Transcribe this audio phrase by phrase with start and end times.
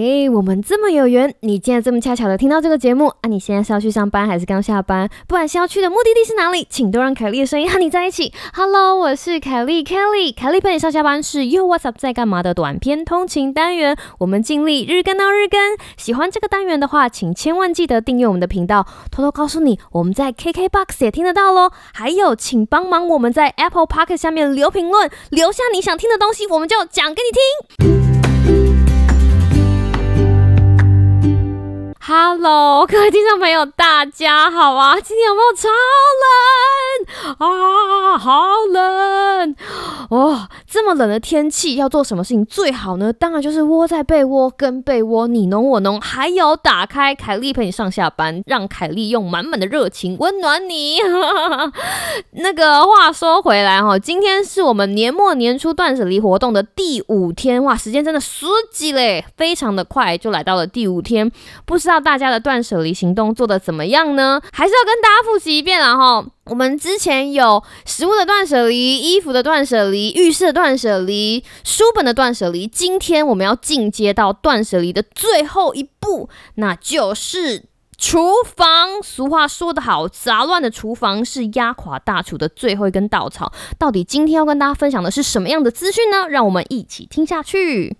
[0.00, 3.28] 哎，我们这么有缘，你竟然这么恰巧的听到这个节目啊！
[3.28, 5.06] 你现在是要去上班还是刚下班？
[5.28, 8.32] 不管是要去的目的地是哪里，请都让凯莉的声音和你在一起。
[8.56, 15.60] Hello，我是凯莉，Kelly，凯莉陪你上下班是用 What's Up 在干嘛的短篇通勤单元，我们尽力日更到日更。
[15.98, 18.86] 喜欢这个单元的话，请千万记得订阅我们的频道。
[19.10, 21.72] 偷偷告诉你，我们在 KKBOX 也听得到喽。
[21.92, 28.19] 还有，请帮忙我们在 Apple Park 下面留评论，留下你想听的东西，我们就讲给你听。
[32.12, 34.96] Hello，各位听众朋友，大家好啊！
[34.98, 35.68] 今天有没有超
[37.38, 38.18] 冷啊？
[38.18, 39.54] 好冷
[40.10, 40.48] 哦！
[40.66, 43.12] 这么冷的天气，要做什么事情最好呢？
[43.12, 50.98] 当然就是窝在被窝，跟被窝你侬我侬，还有打开凯莉陪你上下班，让凯莉用满满的热情温暖你。
[52.42, 61.30] 那个话说回来哈，今天是我们年末年初断舍离活动的第五天，哇，时间真的死机嘞，非常的快就来到了第五天，
[61.64, 61.99] 不知道。
[62.00, 64.40] 大家的断舍离行动做的怎么样呢？
[64.52, 66.24] 还是要跟大家复习一遍了哈。
[66.46, 72.66] 我们之前有食物的断舍离、衣服的断舍离、浴室的断舍离、书本的断舍离。
[72.66, 79.00] 今天我们要进阶到断舍离的最后一步，那就是厨房。
[79.00, 83.52] 俗话说得好，杂乱的厨房是压垮大厨的最后一根稻草。
[83.78, 86.26] 到底今天要跟大家分享的是什么样的资讯呢？
[86.28, 87.96] 让我们一起听下去。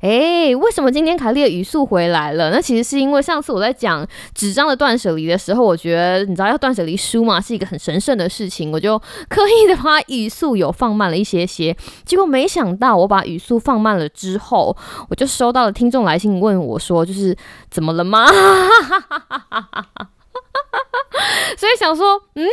[0.00, 2.50] 哎，为什么今天凯莉的语速回来了？
[2.50, 8.96] 那其实是因为上次我在讲纸张的断舍离的时候，我觉得你知道要断舍离书嘛，是一个很神圣的事情，我就
[9.28, 11.76] 刻意的把语速有放慢了一些些。
[12.04, 14.76] 结果没想到我把语速放慢了之后，
[15.08, 17.36] 我就收到了听众来信问我说，就是
[17.68, 18.24] 怎么了吗？
[18.26, 20.08] 哈哈哈哈哈哈
[21.56, 22.46] 所以想说，嗯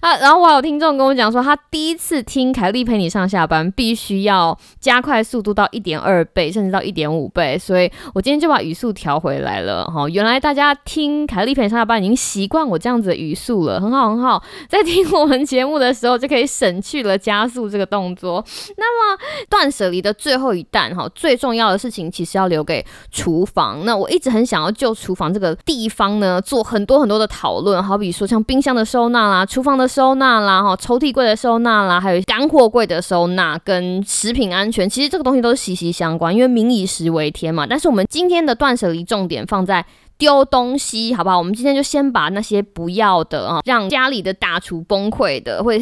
[0.00, 7.58] 啊，然后我有听众跟我讲说，他第一次听凯莉陪你上下班，必须要加快速度到一点二倍，甚至到一点五倍。
[7.58, 9.84] 所以我今天就把语速调回来了。
[9.86, 14.42] 哈，原来大家听凯莉陪你上下班已经习惯我这样子的语速了，很好很好。
[14.68, 18.44] 在听我们节目的时候，就可以省去了加速这个动作。
[18.76, 19.18] 那么
[19.48, 23.84] 断舍离的最后一弹，哈，最重要的事情其实要留给厨房。
[23.84, 28.40] 那我一直很想要就厨房这个地方呢，做很多很多的讨论，好比说像。
[28.44, 37.66] 冰箱的收纳啦，厨房的收纳啦，哈，抽屉柜的收纳啦，还有干货柜的收纳跟食品安全，其实这个东西都是息息相关，因为民以食为天嘛。
[37.66, 39.84] 但是我们今天的断舍离重点放在
[40.22, 41.36] 丢东西，好不好？
[41.36, 45.80] 我们今天就先把那些不要的啊，让家里的大厨崩溃的，会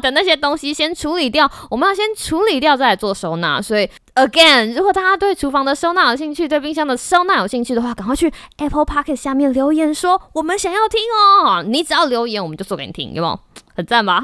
[0.00, 1.46] 的那些东西先处理掉。
[1.68, 3.60] 我们要先处理掉，再来做收纳。
[3.60, 3.86] 所以。
[4.14, 11.62] Again，如果大家对厨房的收纳有兴趣，对冰箱的收纳有兴趣的话，赶快去 Apple Pocket 下面留言说我们想要听哦。
[11.62, 13.38] 你只要留言，我们就做给你听，有没有？
[13.76, 14.20] 很赞吧？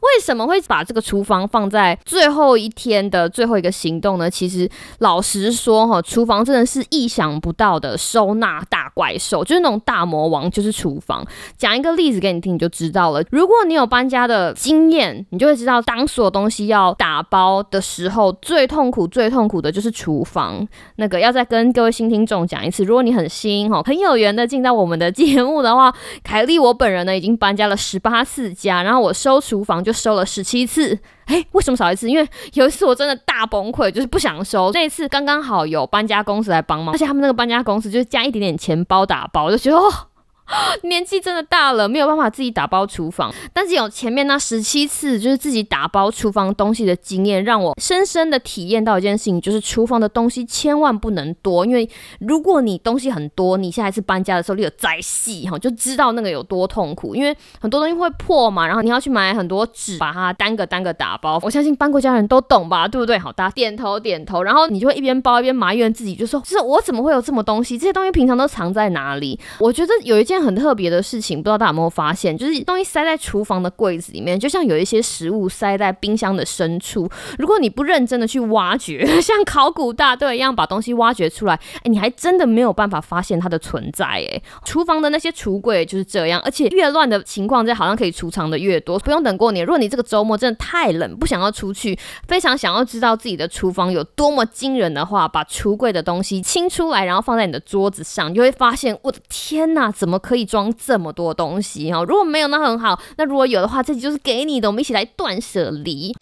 [0.00, 4.30] 为什么会把这个厨房放在最后一天的最后一个行动呢？
[4.30, 11.26] 其实老实说哈，厨房真的是意想不到的收纳大怪兽，就是那种大魔王，就是厨房。
[11.56, 13.20] 讲一个例子给你听，你就知道了。
[13.30, 20.66] 如果你有搬家的经验，你就会知道，当所有东西要打包的时候，最痛苦、最痛苦的就是厨房。
[20.96, 25.92] 那个要再跟各位新听众讲一次，如果你很新哈，很有缘的进到我们的节目的话，
[26.22, 29.82] 凯莉我本人呢已经搬家了十八次家，然后我收厨房。
[29.88, 32.08] 就收了十七次，哎，为什么少一次？
[32.10, 34.70] 因为有一次我真的大崩溃，就是不想收。
[34.72, 40.07] 那一次刚刚好有搬家公司来帮忙，而且他们那个搬家公司就是加一点点钱包打包，我就觉得哦。
[40.84, 43.32] 年纪真的大了，没有办法自己打包厨房。
[43.52, 51.66] 但是有前面那十七次就是自己打包厨房东西的经验，让我深深的体验到一件事情，就是厨房的东西千万不能多。
[51.66, 51.88] 因为
[52.20, 57.14] 如果你东西很多，你下一次搬家的时候，你有再细哈，就知道那个有多痛苦。
[57.14, 61.38] 因为很多东西会破嘛，然后你要去买很多纸，把它单个单个打包。
[61.42, 63.18] 我相信搬过家的人都懂吧，对不对？
[63.18, 64.42] 好，大家点头点头。
[64.42, 67.76] 然后你就会一边包一边埋怨自己，就说：是我怎么会有这么东西？
[67.76, 69.38] 这些东西平常都藏在哪里？
[69.58, 70.37] 我觉得有一件。
[70.40, 77.08] 很特别的事情，不知道大家有没有发现，就是东西塞在厨房的柜子里面，就像有一些食物塞在冰箱的深处。
[77.38, 84.06] 如果你不认真的去挖掘， 像考古大队一样把东西挖掘出来，哎，你还真的没有办法发现它的存在。
[84.06, 88.98] 哎，厨房的那些橱柜就是这样，而且越乱的情况，在好像可以储藏的越多。
[88.98, 102.04] 不用等过年，如果你这个周末真的太冷，不想要出去，非常想要知道自己的厨房有多么惊人的话，把橱柜的东西清出来，然后放在你的桌子上，你就会发现，我的天哪，怎么可以装这么多东西哈？
[102.04, 104.68] 如果没有那很好，那如果有的话，这集就是给你的。
[104.68, 106.14] 我们一起来断舍离。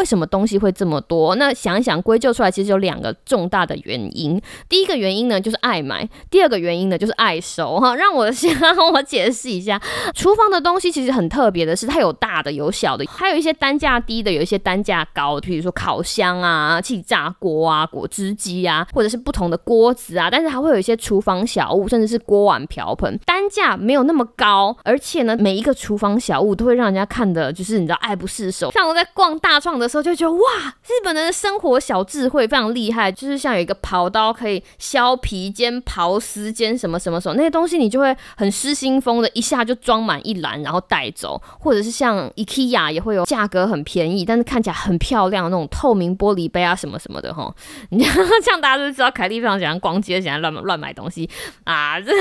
[0.00, 1.34] 为什么东西会这么多？
[1.34, 4.40] 那想一想，归咎出来其实有两个重大的原因。
[4.66, 7.78] 第一个原因呢，就是爱买；第二个原因呢，就是爱收。
[7.78, 8.56] 哈，让我先
[8.94, 9.78] 我解释一下，
[10.14, 20.30] 厨房的东西其实很特别的是，它有大的，有小的，还有一些单价低的，有一些单价高的，比如说烤箱啊、气炸锅啊、果汁机啊，或者是不同的锅子啊。
[20.30, 28.70] 但是还会有一些厨房小物，甚至是锅碗瓢盆，单价没有那么高，而且呢，每一个厨房小物都会让人家看的，就是你知道爱不释手。
[28.70, 30.40] 像我在逛大创的时候，就觉得哇，
[30.84, 41.42] 日本人的生活小智慧非常厉害，就是像有一个刨刀可以削皮煎刨丝煎什么什么什么那些东西，你就会很失心疯的，一下就装满一篮，然后带走。
[41.58, 47.52] 或者是像 IKEA 也会有价格很便宜，但是看起来很漂亮的那种透明玻璃杯啊什么什么的哈。
[47.90, 48.04] 你
[48.44, 51.28] 这样大家都知道，凯莉非常喜欢逛街，喜欢乱乱买东西
[51.64, 52.00] 啊。
[52.00, 52.12] 这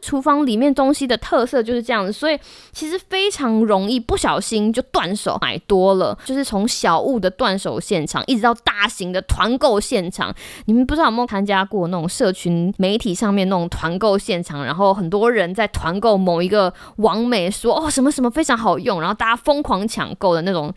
[0.00, 2.38] 厨房里面东西的特色就是这样子，所以
[2.72, 6.16] 其实非常容易不小心就断手买多了。
[6.24, 10.34] 就是从从小物的断手现场，一直到大型的团购现场，
[10.66, 14.62] 你们不知道有没有参加过那种社群媒体上面那种团购现场？
[14.62, 20.70] 然后很多人在团购某一个网美说哦什么什么非常好用，然后大家疯狂抢购的那种。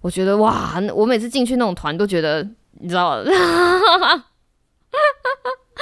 [0.00, 2.42] 我觉得哇，我每次进去那种团都觉得，
[2.80, 3.22] 你知道。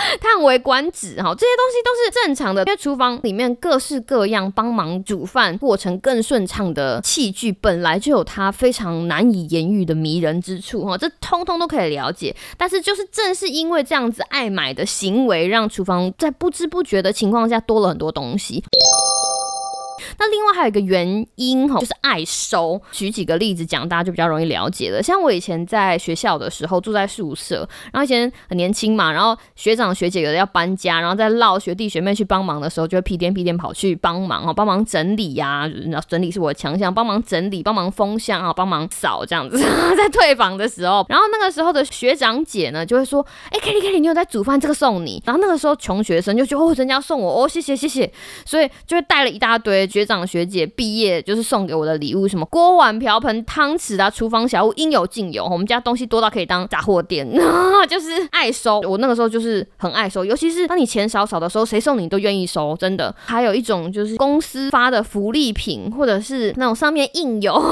[0.20, 12.34] 叹为观止哈，这些东西都是正常的，因为厨房里面各式各样帮忙煮饭过程更顺畅的器具，本来就有它非常难以言喻的迷人之处哈，这通通都可以了解。
[12.56, 18.64] 但是就是正是因为这样子爱买的行为，让厨房在不知不觉的情况下多了很多东西。
[20.18, 22.80] 那另外还有一个原因哈，就是爱收。
[22.90, 25.02] 举几个例子讲，大家就比较容易了解了。
[25.02, 35.70] 像我以前在学校的时候，住在宿舍，然后以前很年轻嘛，然后学长学姐有的要搬家，然后在唠学弟学妹去帮忙的时候，就会屁颠屁颠跑去帮忙哦，帮忙整理呀，
[36.08, 39.58] 整理是我的强项，帮忙整理，帮忙封箱啊，帮忙扫这样子。
[39.96, 48.10] 在退房的时候，然后那个时候的学长姐呢，就会说：“哎，Kelly Kelly，你有在煮饭，这个送你。”然后那个时候穷学生就觉得哦，人家送我哦，谢谢谢谢，
[48.44, 50.07] 所以就会带了一大堆学。
[50.08, 55.44] 长学姐毕业就是送给我的礼物，什么锅碗瓢盆、汤匙啊，厨房小物应有尽有。
[55.44, 57.30] 我们家东西多到可以当杂货店，
[57.86, 58.80] 就是爱收。
[58.80, 63.14] 我那个时候就是很爱收，尤其是当你钱少少的时候，谁送你都愿意收，真的。
[63.26, 67.62] 还有一种就是公司发的福利品，或者是那种上面印有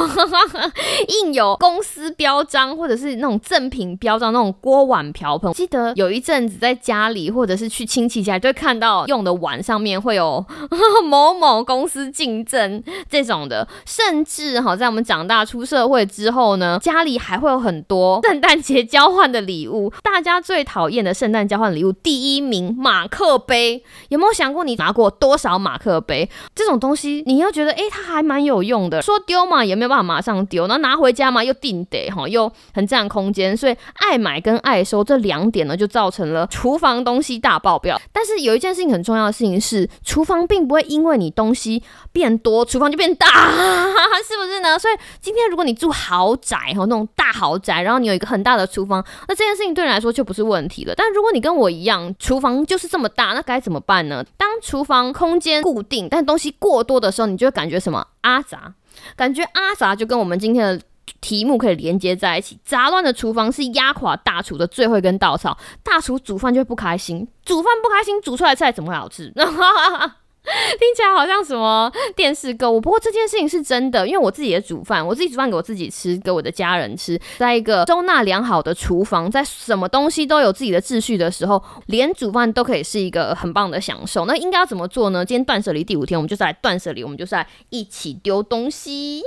[1.24, 5.50] 印有公司标章，或者是那种赠品标章那种锅碗瓢盆。
[5.54, 10.44] 记得有一阵子在家里，或者是去亲戚家，就会看到用的碗上面会有
[11.08, 12.25] 某某公司进。
[12.26, 19.92] 竞争这种的，甚至哈，在我们长大出社会之后呢，家里还会有很多圣诞节交换的礼物。
[20.02, 23.80] 大家最讨厌的圣诞交换礼物，第一名马克杯。
[24.08, 26.28] 有没有想过你拿过多少马克杯？
[26.52, 29.00] 这种东西，你又觉得哎，它还蛮有用的。
[29.00, 33.56] 说丢嘛，也没有办法马上丢，那拿回家嘛，又定得哈，又很占空间。
[33.56, 38.00] 所以爱买跟爱收这两点呢，就造成了厨房东西大爆表。
[38.12, 41.76] 但是有一件事情很重要的事情是，厨房并不会因为你东西。
[42.16, 43.26] 变多，厨房就变大，
[44.26, 44.78] 是不是呢？
[44.78, 50.94] 所以今天如果你住豪宅哈，那种大豪宅，然后你有一个很大的厨房，那这件事情对你来说就不是问题了。
[50.96, 54.24] 但如果你跟我一样，厨房就是这么大，那该怎么办呢？
[54.38, 58.72] 当厨房空间固定，但东西过多的时候，你就会感觉什么阿杂？
[59.14, 60.82] 感觉阿杂就跟我们今天的
[61.20, 62.58] 题目可以连接在一起。
[62.64, 69.30] 杂乱的厨房是压垮大厨的最后一根稻草，大厨煮饭就会不开心，煮饭不开心，煮出来菜怎么会好吃？
[70.78, 84.24] 听起来好像什么电视购物，不过这件事情是真的，因为我自己也煮饭，我自己煮饭给我自己吃，给我的家人吃，在一个收纳良好的厨房，在什么东西都有自己的秩序的时候，连煮饭都可以是一个很棒的享受。
[84.26, 85.24] 那应该要怎么做呢？
[85.24, 89.22] 今天断舍离第五天，我们就是来断舍离，我们就是来一起丢东西。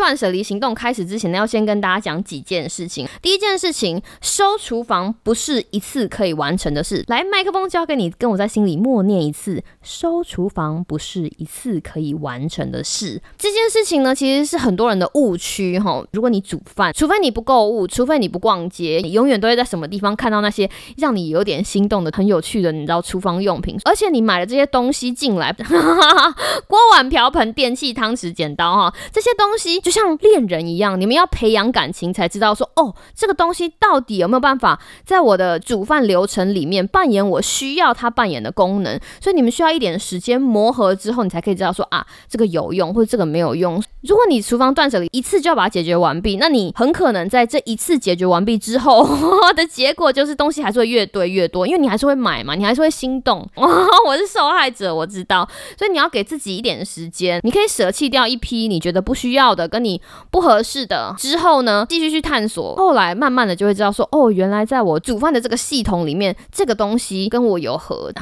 [0.00, 3.06] 断舍离行动开始之前呢，要先跟大家讲几件事情。
[3.20, 7.04] 第一件事情，收厨房不是一次可以完成的事。
[7.08, 13.20] 来，麦克风交给你，跟我在心里默念一次：收厨房不是一次可以完成的事。
[13.36, 16.02] 这件事情呢，其实是很多人的误区哈。
[16.12, 20.66] 如果你煮饭，除非你不购物，除非你不逛街，你永远都会在什么地方看到那些
[20.96, 23.76] 让你有点心动的、很有趣的，你知道厨房用品。
[23.84, 25.52] 而且你买了这些东西进来，
[26.66, 29.78] 锅碗瓢盆、电器、汤匙、剪刀哈，这些东西。
[29.90, 39.00] 就像恋人一样，你们要培养感情才知道说哦，这个东西到底有没有办法在我的煮饭流程里面扮演我需要它扮演的功能？
[39.20, 43.82] 所以你们需要一点时间磨合之后，你才可以知道说啊，这个有用或者这个没有用。
[44.02, 49.04] 如果你厨房断舍离一次就要把它解决完毕，那你很可能在这一次解决完毕之后
[49.56, 53.44] 的结果就是东西还是会越堆越多，因为你还是会买嘛，你还是会心动。
[54.06, 59.79] 我是受害者，我知道，所以你要给自己一点时间，你可以舍弃掉一批你觉得不需要的跟。
[59.82, 68.12] 你不合适的，之后呢，继续去探索，后来慢慢的就会知道说，哦，原来在我煮饭的这个系统里面，这个东西跟我有合。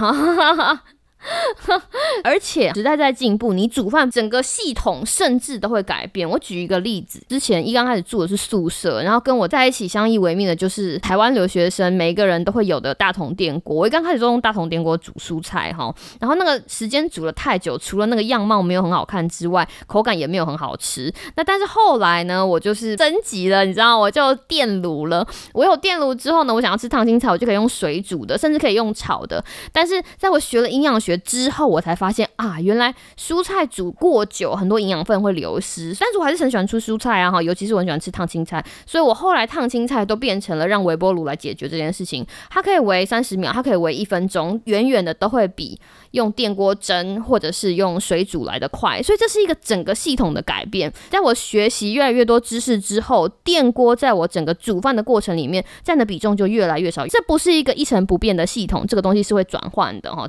[2.22, 6.28] 而且时代在进步，你煮饭整个系统甚至都会改变。
[6.28, 13.76] 我举一个例子，之前一刚开始住的是宿舍，然后跟我在一起相依为命的就是台湾留学生，每一个人都会有的大同电锅。
[13.76, 21.12] 我一刚开始就用大同电锅煮蔬菜哈，然后那个时间煮了太久，除了那个样貌没有很好看之外，口感也没有很好吃。
[21.34, 25.26] 那但是后来呢，我就是升级了，你知道，我就电炉了。
[25.52, 29.44] 我有电炉之后呢，我想要吃烫青菜，我就可以用水煮的，甚至可以用炒的。
[29.72, 31.07] 但是在我学了营养学。
[31.08, 35.96] 学之后，我才发现啊，原来蔬菜煮过久，很多营养分会流失。
[35.98, 42.26] 但是我还是很喜欢吃蔬菜啊，哈，尤其是我很喜欢吃烫青菜，所以我后来烫青菜都变成了让微波炉来解决这件事情。
[42.50, 49.02] 它可以围三十秒，它可以围一分钟，远远的都会比用电锅蒸或者是用水煮来的快。
[49.02, 50.92] 所以这是一个整个系统的改变。
[51.08, 57.06] 在我学习越来越多知识之后，电锅在我整个煮饭的过程里面占的比重就越来越少。
[57.06, 60.28] 这不是一个一成不变的系统，这个东西是会转换的，哈。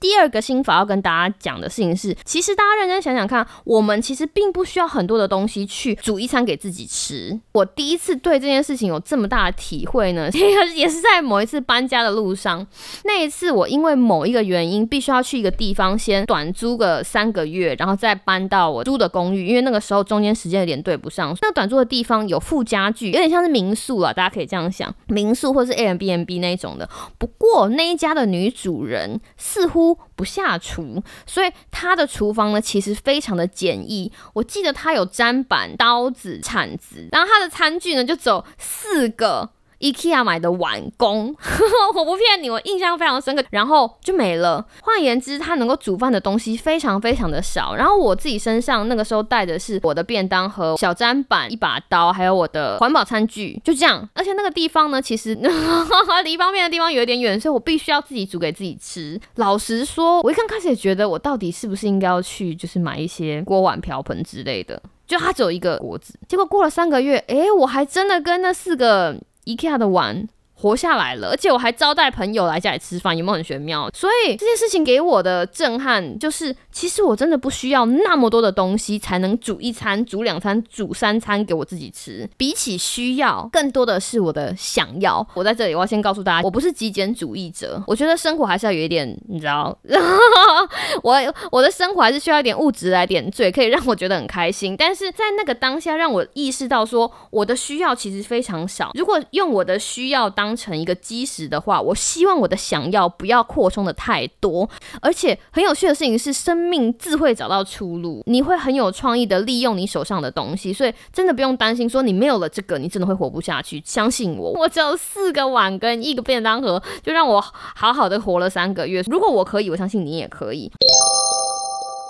[0.00, 7.38] 第二个心法要跟大家讲的事情是，其实大家认真想想看，我们其实并不需要很多的东西去煮一餐给自己吃。
[7.52, 10.30] 我第一次对这件事情有这么大的体会呢，
[10.74, 12.66] 也是在某一次搬家的路上。
[13.04, 21.36] 那一次我因为某一个原因，必须要去一个地方先短租个三个月，然后再搬到我租的公寓，因为那个时候中间时间有点对不上。
[21.42, 26.88] 那短租的地方有附家具，有点像是民宿啊，大家可以这样想，民宿或是 Airbnb 那一种的。
[27.18, 29.89] 不过那一家的女主人似乎。
[30.16, 34.10] 不下厨，所以他的厨房呢其实非常的简易。
[34.34, 39.50] 我记得他有砧板、刀子、铲子，然后他的餐具呢就走四个。
[39.80, 41.34] IKEA 买的碗工，
[41.96, 44.64] 我不骗你，我印象非常深刻，然后就没了。
[44.82, 47.74] 换言之，他能够煮饭的东西非常非常的少。
[47.74, 54.06] 然后我自己身上那个时候带的是我的便当盒、小砧板、一把刀，还有我的环保餐具，就这样。
[54.14, 55.34] 而且那个地方呢，其实
[56.24, 59.18] 离方便的地方有点远，所以我必须要自己煮给自己吃。
[59.36, 64.80] 老实说，我一刚开始也觉得，我到底是不是应该要去，就是买一些锅碗瓢盆之类的。
[65.06, 69.16] 就它只有一个锅子，结果过了三个月，哎，我还真的跟那四个。
[69.44, 70.28] IKEA 的碗。
[70.60, 73.90] 活下来了，而且我还招待朋友来家里吃饭，有没有很玄妙？
[73.94, 82.28] 所以这件事情给我的震撼就是，其实我真的不需要那么多的东西才能煮一餐、煮两餐、煮三餐给我自己吃。
[82.36, 85.26] 比起需要，更多的是我的想要。
[85.34, 87.82] 我在这里，我要先告诉大家，我不是极简主义者。
[87.86, 89.76] 我觉得生活还是要有一点，你知道，
[91.02, 91.16] 我
[91.50, 94.76] 我的生活还是需要一点物质来点缀，可以让我觉得很开心。
[94.76, 98.90] 但是在那个当下，让我意识到说，我的需要其实非常少。
[98.94, 104.68] 如果用我的需要当当成一个基石的话，我希望我的想要不要扩充的太多。
[105.00, 108.20] 而且很有趣的事情是，生命自会找到出路。
[108.26, 113.80] 你会很有创意的利用你手上的东西，所以真的不用担心说你没有了这个，你真的会活不下去。
[113.84, 119.00] 相信我，我只有四个碗跟一个便当盒，就让我好好的活了三个月。
[119.06, 120.68] 如果我可以，我相信你也可以。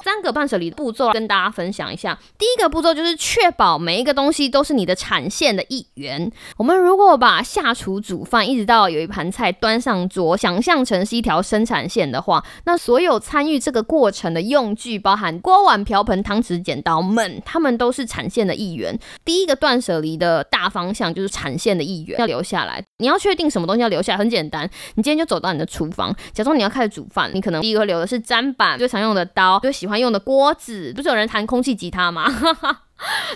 [0.03, 2.19] 三个断舍离的步骤跟大家分享一下。
[2.39, 6.31] 第一个步骤就是确保每一个东西都是你的产线的一员。
[6.57, 18.99] 我们如果把下厨煮饭一直到有一盘菜端上桌，想象成是一条生产线的话，那所有参与这个过程的用具，包含锅碗瓢盆、汤匙、剪刀们，他们都是产线的一员。
[19.25, 22.83] 第一个断舍离的大方向就是产线的一员要留下来。
[22.99, 29.90] 你要确定什么东西要留下来，很简单，你今天就走到你的厨房，假装你要开始煮饭，你可能第一个留的是砧板，最常用的刀，最喜欢。
[29.99, 32.27] 用的锅子不是有人弹空气吉他吗？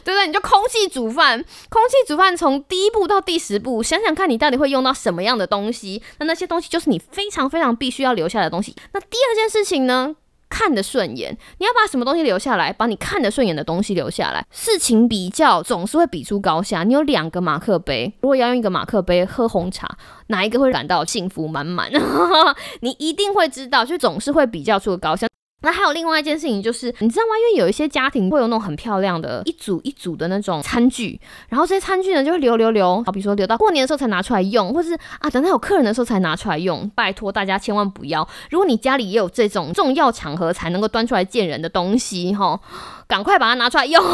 [0.05, 0.27] 对不对？
[0.27, 6.03] 你就空气煮饭，空气煮饭从第一步到第十步，想想看你到底会用到什么样的东西。
[6.19, 8.77] 那那些东西就是你非常非常必须要留下的东西。
[8.93, 10.17] 那第二件事情呢？
[10.51, 12.73] 看得顺眼，你要把什么东西留下来？
[12.73, 14.47] 把你看得顺眼的东西留下来。
[14.53, 16.85] 事情比较总是会比出高下。
[16.85, 19.89] 你有两个马克杯，如果要用一个马克杯喝红茶，
[20.29, 21.91] 哪一个会感到幸福满满？
[22.83, 25.27] 你一定会知道，就总是会比较出高下。
[25.65, 27.35] 那还有另外一件事情，就是你知道吗？
[27.39, 31.19] 因为有一些家庭会有那种很漂亮的一组一组的那种餐具，
[31.49, 36.89] 然后这些餐具呢就会留留留，好比说留到过年的时候才拿出来用，或是啊等到有客人的时候才拿出来用。
[36.95, 42.61] 拜托大家千万不要，如果你家里也有这种重要场合才能够端出来见人的东西，哈，
[43.09, 44.05] 赶快把它拿出来用。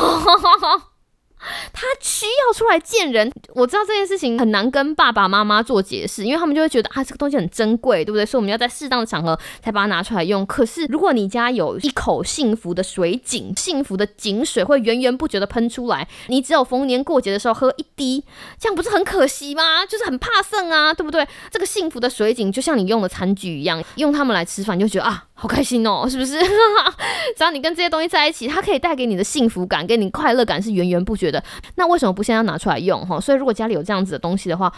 [1.73, 8.27] 他需要出来见人，我知道这件事情很难跟爸爸妈妈做解释，因为他们就会觉得啊，这个东西很珍贵，对不对？
[8.27, 10.45] 所以我们要在适当的场合才把它拿出来用。
[10.47, 18.25] 可是如果你家有一口幸福的水井，幸福的井水会源源不绝的喷出来，你只有逢年过节的时候喝一滴，
[18.59, 19.87] 这样不是很可惜吗？
[19.87, 21.27] 就是很怕剩啊，对不对？
[21.51, 25.25] 这个幸福的水井就像你用的餐具一样，用它们来吃饭，你就觉得啊。
[25.41, 26.39] 好开心哦，是不是？
[27.35, 31.43] 只要你跟这些东西在一起，它可以带给你的幸福感，给你快乐感是源源不绝的。
[31.77, 33.19] 那为什么不现在要拿出来用哈？
[33.19, 34.71] 所以如果家里有这样子的东西的话，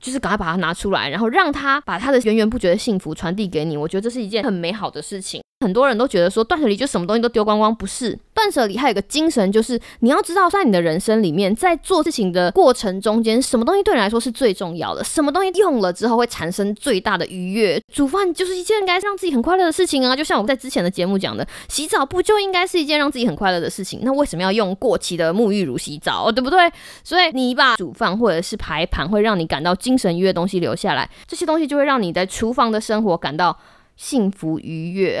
[0.00, 3.76] 就是赶快把它拿出来，然后让它把它的源源不绝的幸福传递给你。
[3.76, 5.42] 我觉得这是一件很美好的事情。
[5.60, 17.80] 很多人都觉得说断舍离就什么东西都丢光光，不是断舍离还有个精神，就是你要知道在你的人生里面，在做事情的过程中间，什么东西对你来说是最重要的，什么东西用了之后会产生最大的愉悦。
[17.90, 24.00] 煮饭就是一件应该让自己很快乐的事情啊，就像我们在之前的节目讲的，洗澡不就应该是一件让自己很快乐的事情？
[24.02, 26.70] 那为什么要用过期的沐浴乳洗澡，对不对？
[27.02, 33.58] 所以你把煮饭或者是排盘会让你感到精神愉悦的东西留下来，这些东西就会让你在厨房的生活感到。
[33.96, 35.18] 幸福愉悦，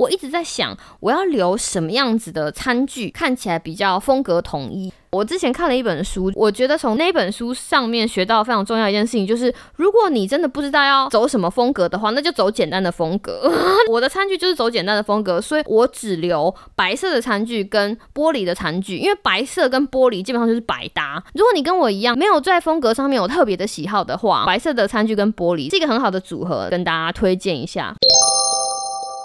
[0.00, 4.90] 我一直在想，我要留什么样子的餐具，看起来比较风格统一。
[5.10, 13.52] 我之前看了一本书，我觉得从那本书上面学到非常重要一件事情，就是如果你真的不知道要走什么风格的话，那就走简单的风格。
[13.90, 21.22] 我的餐具就是走简单的风格，所以我只留白色的餐具跟玻璃的餐具，因为白色跟玻璃基本上就是百搭。
[21.34, 27.94] 如果你跟我一样没有在风格上面有特别的喜好的话，白色的餐具跟玻璃是一个很好的组合，跟大家推荐一下。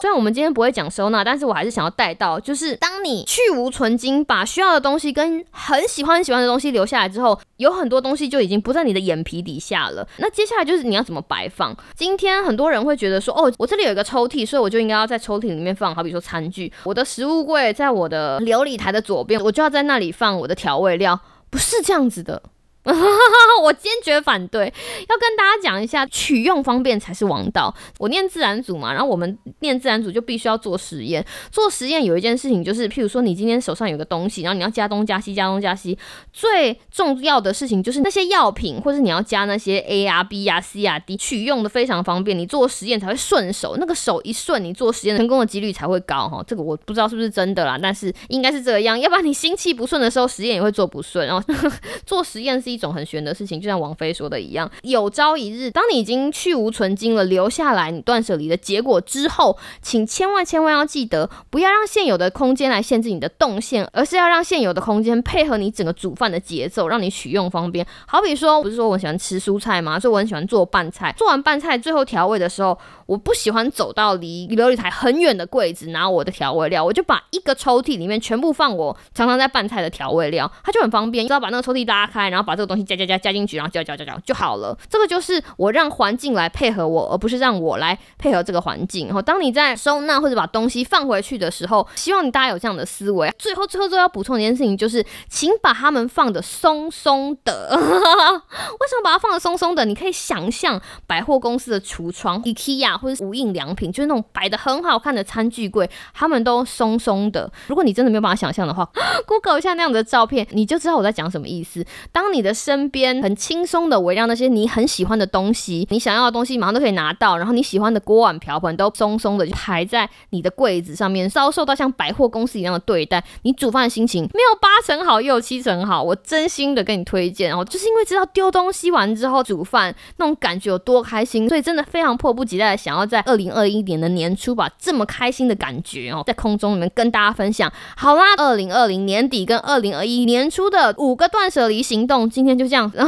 [0.05, 10.07] 虽然我们今天不会讲收纳，但是我还是想要带到，就是当你去无存精，把需要的东西跟很喜欢很喜欢的东西留下来之后，有很多东西就已经不在你的眼皮底下了。
[10.19, 11.75] 那接下来就是你要怎么摆放。
[11.95, 16.71] 今天很多人会觉得说，哦，我这里有一个抽屉，所以我就应该要在抽屉里面放，好比说餐具。
[16.83, 21.19] 我的食物柜在我的琉璃台的左边，我就要在那里放我的调味料，
[21.49, 22.43] 不是这样子的。
[23.63, 24.71] 我坚决反对，
[25.09, 27.73] 要跟大家讲一下，取用方便才是王道。
[27.97, 31.25] 我念自然组嘛，然后我们念自然组就必须要做实验。
[31.51, 35.97] 做实验有一件事情就是，譬如说你今天手上有个东西，然后你要加东加西，加东加西，
[36.31, 43.77] 最重要的事情就是那些药品，或是你要加那些 A 啊、B 啊、C 啊、D，取用的非常方便，你做实验才会顺手。
[43.79, 46.43] 那个手一顺，你做实验成功的几率才会高哈。
[46.45, 51.25] 这个我不知道是不是真的啦，但是应该是这样，要不然你心气不顺的时候，实验也会做不顺。
[51.25, 51.43] 然后
[52.05, 52.74] 做实验是。
[52.75, 67.87] 一种很玄的事情，就像王菲说的一样，有朝一日，当你已经去无存精了，留下来你断舍离的结果之后，请千万千万要记得，不要让现有的空间来限制你的动线，而是要让现有的空间配合你整个煮饭的节奏，让你取用方便。
[68.05, 69.97] 好比说，不是说我喜欢吃蔬菜吗？
[69.97, 71.13] 所以我很喜欢做拌菜。
[71.17, 81.25] 做完拌菜，最后调味的时候，我不喜欢走到离琉璃台很远的柜子拿我的调味料，我就把一个抽屉里面全部放我常常在拌菜的调味料，它就很方便。
[81.25, 82.64] 只要把那个抽屉拉开，然后把这。
[82.65, 84.77] 东西加加加加进去，然后搅搅搅搅就好了。
[84.89, 89.07] 这个就是我让环境来配合我，而不是让我来配合这个环境。
[89.07, 93.31] 然后当你在收纳或者把东西放回去的时候，希望你大家有这样的思维。
[93.37, 97.69] 最后最后最后要补充一件事情，就是请把它们放的松松的。
[97.75, 99.85] 为什么把它放的松松的？
[99.85, 107.51] 你可以想象百货公司的橱窗，IKEA 或者无印良品，就是那种摆的很好看的餐具柜，它们都松松的。
[107.67, 108.89] 如果你真的没有办法想象的话，
[109.27, 111.85] Google 一下那样的照片，你就知道我在讲什么意思。
[112.11, 126.01] 当你的身边很轻松的围绕那些你很喜欢的东西，你想要的东西马上都可以拿到，然后你喜欢的锅碗瓢盆都松松的就排在你的柜子上面，遭受到像百货公司一样的对待，你煮饭的心情没有八成好，也有七成好。
[126.01, 137.71] 我真心的跟你推荐哦，就是因为知道丢东西完之后煮饭那种感觉有多开心，所以真的非常迫不及待的想要在二零二一年的年初把这么开心的感觉哦，在空中里面跟大家分享。
[137.97, 142.91] 好啦，二零二零年底跟二零二一年初的五个断舍离行动，今天就这样。
[142.91, 142.99] 画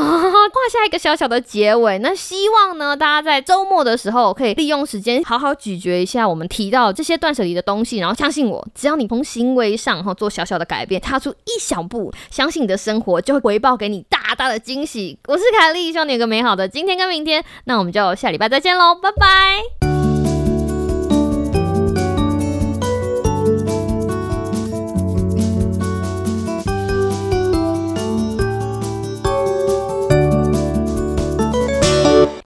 [0.72, 2.00] 下一个小小的结尾。
[2.00, 15.20] 那希望呢，大家在周末的时候可以利用时间好好咀嚼一下我们提到这些断舍离的东西，然后相信我，只要你从行为上哈做小小的改变，踏出一小步，相信你的生活就会回报给你大大的惊喜。
[15.28, 17.44] 我是凯莉，希望你有个美好的今天跟明天。
[17.66, 19.97] 那我们就下礼拜再见喽，拜拜。